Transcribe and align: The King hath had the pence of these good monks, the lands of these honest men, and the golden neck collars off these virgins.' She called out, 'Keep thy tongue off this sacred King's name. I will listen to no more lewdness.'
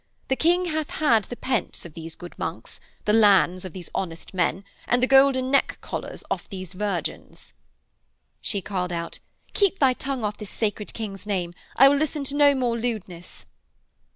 The 0.29 0.35
King 0.35 0.65
hath 0.65 0.89
had 0.89 1.25
the 1.25 1.35
pence 1.35 1.85
of 1.85 1.93
these 1.93 2.15
good 2.15 2.33
monks, 2.39 2.79
the 3.05 3.13
lands 3.13 3.65
of 3.65 3.73
these 3.73 3.91
honest 3.93 4.33
men, 4.33 4.63
and 4.87 5.03
the 5.03 5.05
golden 5.05 5.51
neck 5.51 5.77
collars 5.79 6.23
off 6.31 6.49
these 6.49 6.73
virgins.' 6.73 7.53
She 8.41 8.63
called 8.63 8.91
out, 8.91 9.19
'Keep 9.53 9.77
thy 9.77 9.93
tongue 9.93 10.23
off 10.23 10.37
this 10.37 10.49
sacred 10.49 10.95
King's 10.95 11.27
name. 11.27 11.53
I 11.75 11.87
will 11.87 11.97
listen 11.97 12.23
to 12.23 12.35
no 12.35 12.55
more 12.55 12.75
lewdness.' 12.79 13.45